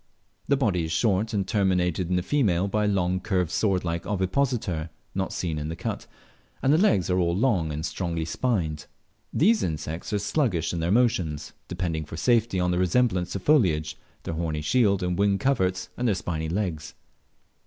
[0.47, 4.03] The body is short, and terminated in the female by a long curved sword like
[4.07, 6.07] ovipositor (not seen in the cut),
[6.63, 8.87] and the legs are all long and strongly spined.
[9.31, 13.95] These insects are sluggish in their motions, depending for safety on their resemblance to foliage,
[14.23, 16.95] their horny shield and wing coverts, and their spiny legs.